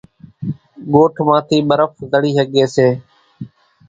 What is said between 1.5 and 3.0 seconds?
ٻرڦ زڙِي ۿڳيَ سي۔